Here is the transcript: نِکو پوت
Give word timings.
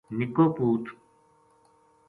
نِکو 0.17 0.45
پوت 0.55 0.83